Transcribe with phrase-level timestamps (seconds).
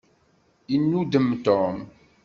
[0.71, 1.75] Yennudem Tom.